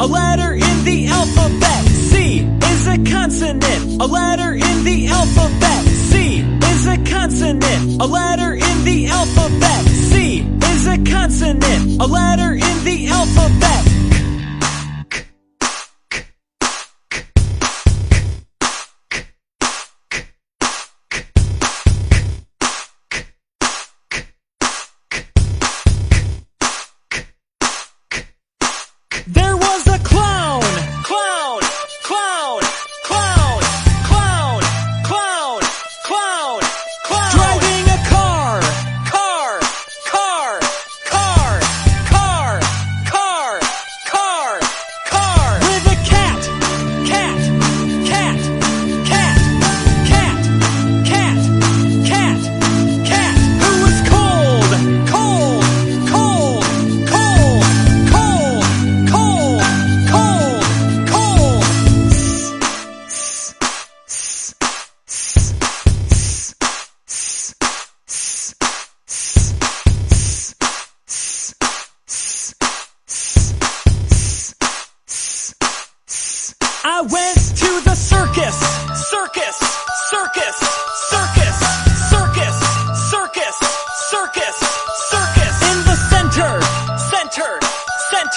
[0.00, 1.84] a letter in the alphabet.
[1.86, 5.84] C is a consonant, a letter in the alphabet.
[5.86, 9.84] C is a consonant, a letter in the alphabet.
[9.86, 13.84] C is a consonant, a letter in the alphabet.
[29.30, 29.57] There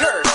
[0.01, 0.30] turn.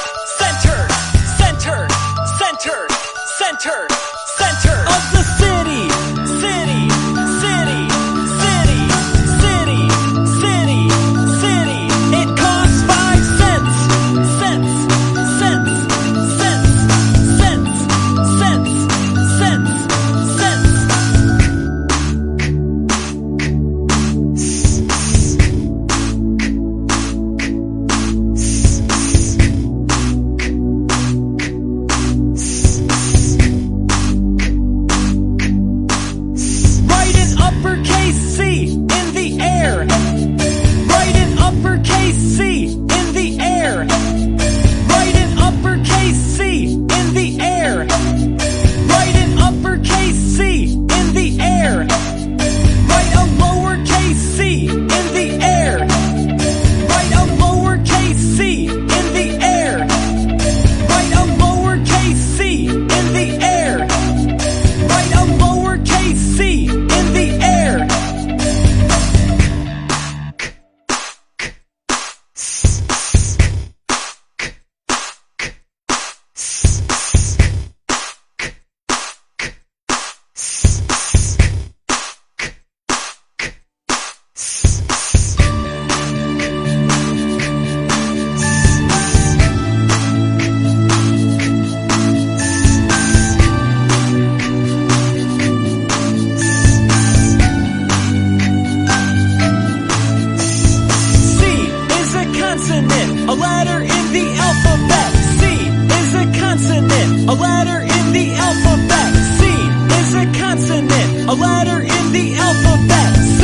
[112.17, 113.13] The alphabet.
[113.37, 113.41] C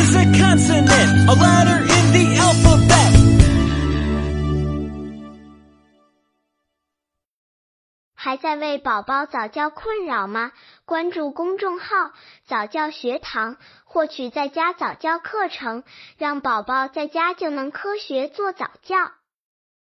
[0.00, 3.12] is a consonant, a letter in the alphabet.
[8.14, 10.52] 还在为宝宝早教困扰吗？
[10.84, 12.12] 关注公众号
[12.48, 15.84] “早教学堂”，获取在家早教课程，
[16.18, 19.12] 让宝宝在家就能科学做早教。